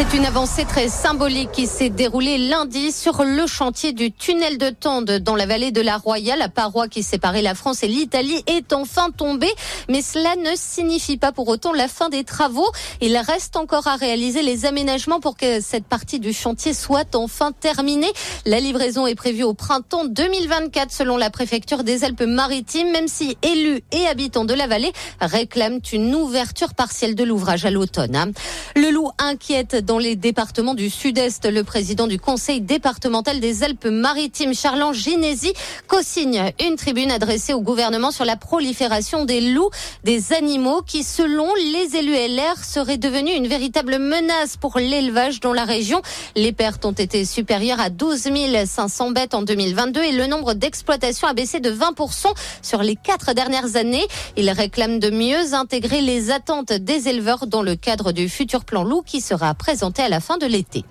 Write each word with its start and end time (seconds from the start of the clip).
C'est 0.00 0.16
une 0.16 0.24
avancée 0.24 0.64
très 0.64 0.88
symbolique 0.88 1.52
qui 1.52 1.66
s'est 1.66 1.90
déroulée 1.90 2.38
lundi 2.38 2.90
sur 2.90 3.22
le 3.22 3.46
chantier 3.46 3.92
du 3.92 4.10
tunnel 4.10 4.56
de 4.56 4.70
Tende 4.70 5.18
dans 5.18 5.36
la 5.36 5.44
vallée 5.44 5.72
de 5.72 5.82
la 5.82 5.98
Roya. 5.98 6.36
La 6.36 6.48
paroi 6.48 6.88
qui 6.88 7.02
séparait 7.02 7.42
la 7.42 7.54
France 7.54 7.82
et 7.82 7.86
l'Italie 7.86 8.42
est 8.46 8.72
enfin 8.72 9.10
tombée, 9.14 9.52
mais 9.90 10.00
cela 10.00 10.36
ne 10.36 10.56
signifie 10.56 11.18
pas 11.18 11.32
pour 11.32 11.48
autant 11.48 11.74
la 11.74 11.86
fin 11.86 12.08
des 12.08 12.24
travaux. 12.24 12.66
Il 13.02 13.14
reste 13.18 13.56
encore 13.56 13.88
à 13.88 13.96
réaliser 13.96 14.40
les 14.40 14.64
aménagements 14.64 15.20
pour 15.20 15.36
que 15.36 15.60
cette 15.60 15.84
partie 15.84 16.18
du 16.18 16.32
chantier 16.32 16.72
soit 16.72 17.14
enfin 17.14 17.52
terminée. 17.52 18.10
La 18.46 18.58
livraison 18.58 19.06
est 19.06 19.14
prévue 19.14 19.42
au 19.42 19.52
printemps 19.52 20.06
2024 20.06 20.90
selon 20.90 21.18
la 21.18 21.28
préfecture 21.28 21.84
des 21.84 22.04
Alpes-Maritimes, 22.04 22.90
même 22.90 23.06
si 23.06 23.36
élus 23.42 23.82
et 23.92 24.06
habitants 24.06 24.46
de 24.46 24.54
la 24.54 24.66
vallée 24.66 24.94
réclament 25.20 25.82
une 25.92 26.14
ouverture 26.14 26.72
partielle 26.72 27.14
de 27.14 27.24
l'ouvrage 27.24 27.66
à 27.66 27.70
l'automne. 27.70 28.32
Loup 28.76 28.99
inquiète 29.20 29.76
dans 29.76 29.98
les 29.98 30.16
départements 30.16 30.74
du 30.74 30.88
Sud-Est. 30.88 31.46
Le 31.50 31.62
président 31.62 32.06
du 32.06 32.18
Conseil 32.18 32.60
départemental 32.60 33.38
des 33.38 33.62
Alpes-Maritimes, 33.62 34.54
Charles 34.54 34.94
Ginési, 34.94 35.52
co-signe 35.86 36.52
une 36.66 36.76
tribune 36.76 37.10
adressée 37.10 37.52
au 37.52 37.60
gouvernement 37.60 38.10
sur 38.10 38.24
la 38.24 38.36
prolifération 38.36 39.24
des 39.26 39.40
loups, 39.52 39.70
des 40.04 40.32
animaux 40.32 40.80
qui, 40.82 41.02
selon 41.02 41.54
les 41.54 41.96
élus 41.96 42.14
LR, 42.14 42.64
seraient 42.64 42.96
devenus 42.96 43.36
une 43.36 43.46
véritable 43.46 43.98
menace 43.98 44.56
pour 44.56 44.78
l'élevage 44.78 45.40
dans 45.40 45.52
la 45.52 45.64
région. 45.64 46.00
Les 46.34 46.52
pertes 46.52 46.84
ont 46.86 46.92
été 46.92 47.24
supérieures 47.24 47.80
à 47.80 47.90
12 47.90 48.28
500 48.64 49.10
bêtes 49.10 49.34
en 49.34 49.42
2022 49.42 50.02
et 50.02 50.12
le 50.12 50.26
nombre 50.26 50.54
d'exploitations 50.54 51.28
a 51.28 51.34
baissé 51.34 51.60
de 51.60 51.70
20% 51.70 52.26
sur 52.62 52.82
les 52.82 52.96
quatre 52.96 53.34
dernières 53.34 53.76
années. 53.76 54.06
Il 54.36 54.48
réclame 54.50 54.98
de 54.98 55.10
mieux 55.10 55.52
intégrer 55.52 56.00
les 56.00 56.30
attentes 56.30 56.72
des 56.72 57.08
éleveurs 57.08 57.46
dans 57.46 57.62
le 57.62 57.76
cadre 57.76 58.12
du 58.12 58.28
futur 58.28 58.64
plan 58.64 58.82
loup 58.82 59.02
qui 59.10 59.20
sera 59.20 59.54
présenté 59.54 60.02
à 60.02 60.08
la 60.08 60.20
fin 60.20 60.38
de 60.38 60.46
l'été. 60.46 60.84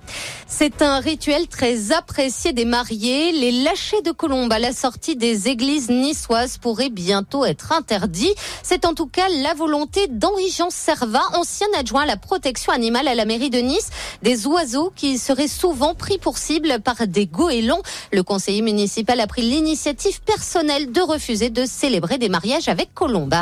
C'est 0.46 0.82
un 0.82 1.00
rituel 1.00 1.48
très 1.48 1.94
apprécié 1.94 2.52
des 2.52 2.66
mariés. 2.66 3.32
Les 3.32 3.52
lâchers 3.64 4.02
de 4.02 4.12
colombes 4.12 4.52
à 4.52 4.60
la 4.60 4.74
sortie 4.74 5.16
des 5.16 5.48
églises 5.48 5.90
niçoises 5.90 6.58
pourraient 6.58 6.90
bientôt 6.90 7.46
être 7.46 7.72
interdits. 7.72 8.34
C'est 8.62 8.84
en 8.86 8.94
tout 8.94 9.08
cas 9.08 9.30
la 9.30 9.54
volonté 9.54 10.08
d'Henri-Jean 10.10 10.70
Servat, 10.70 11.24
ancien 11.34 11.68
adjoint 11.78 12.02
à 12.02 12.06
la 12.06 12.18
protection 12.18 12.74
animale 12.74 13.08
à 13.08 13.16
la 13.16 13.24
mairie 13.24 13.50
de 13.50 13.60
Nice. 13.60 13.90
Des 14.22 14.48
oiseaux 14.48 14.92
qui 14.94 15.18
seraient 15.18 15.48
souvent 15.48 15.96
pris 15.96 16.18
pour 16.18 16.38
cible 16.38 16.82
par 16.82 17.08
des 17.08 17.26
goélands. 17.26 17.82
Le 18.12 18.24
conseiller 18.24 18.62
municipal 18.62 19.18
a 19.22 19.28
pris 19.28 19.44
l'initiative 19.44 20.22
personnelle 20.24 20.92
de 20.92 21.00
refuser 21.00 21.50
de 21.50 21.66
célébrer 21.66 22.18
des 22.18 22.28
mariages 22.28 22.68
avec 22.68 22.94
colombes. 22.94 23.36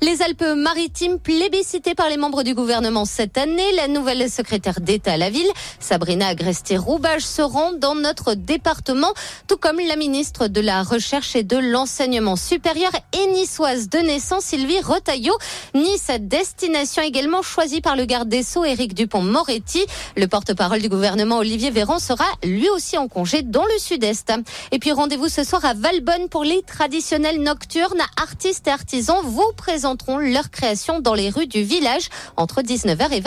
Les 0.00 0.22
Alpes-Maritimes 0.22 1.18
plébiscitées 1.20 1.94
par 1.94 2.08
les 2.08 2.16
membres 2.16 2.42
du 2.42 2.54
gouvernement 2.54 3.04
cette 3.04 3.36
année. 3.36 3.72
La 3.76 3.86
nouvelle 3.86 4.07
secrétaire 4.28 4.80
d'État 4.80 5.12
à 5.12 5.16
la 5.16 5.30
ville, 5.30 5.50
Sabrina 5.80 6.28
Agresti-Roubache, 6.28 7.22
se 7.22 7.42
rend 7.42 7.72
dans 7.72 7.94
notre 7.94 8.34
département, 8.34 9.12
tout 9.46 9.56
comme 9.56 9.78
la 9.78 9.96
ministre 9.96 10.48
de 10.48 10.60
la 10.60 10.82
Recherche 10.82 11.36
et 11.36 11.42
de 11.42 11.56
l'Enseignement 11.56 12.36
supérieur 12.36 12.90
et 13.12 13.26
niçoise 13.32 13.88
de 13.88 13.98
naissance, 13.98 14.44
Sylvie 14.44 14.80
Retailleau. 14.80 15.36
Nice, 15.74 16.10
destination 16.20 17.02
également 17.02 17.42
choisie 17.42 17.80
par 17.80 17.96
le 17.96 18.04
garde 18.04 18.28
des 18.28 18.42
Sceaux, 18.42 18.64
Éric 18.64 18.94
Dupont-Moretti. 18.94 19.84
Le 20.16 20.26
porte-parole 20.26 20.80
du 20.80 20.88
gouvernement, 20.88 21.38
Olivier 21.38 21.70
Véran, 21.70 21.98
sera 21.98 22.26
lui 22.44 22.68
aussi 22.70 22.98
en 22.98 23.08
congé 23.08 23.42
dans 23.42 23.64
le 23.64 23.78
sud-est. 23.78 24.32
Et 24.72 24.78
puis 24.78 24.92
rendez-vous 24.92 25.28
ce 25.28 25.44
soir 25.44 25.64
à 25.64 25.74
Valbonne 25.74 26.28
pour 26.28 26.44
les 26.44 26.62
traditionnels 26.62 27.42
nocturnes. 27.42 28.02
Artistes 28.20 28.66
et 28.66 28.70
artisans 28.70 29.20
vous 29.24 29.52
présenteront 29.56 30.18
leur 30.18 30.50
création 30.50 31.00
dans 31.00 31.14
les 31.14 31.30
rues 31.30 31.46
du 31.46 31.62
village 31.62 32.08
entre 32.36 32.62
19h 32.62 33.12
et 33.12 33.20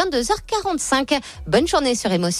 22h45. 0.62 1.20
Bonne 1.48 1.67
journée 1.67 1.95
sur 1.95 2.12
Émotion. 2.12 2.31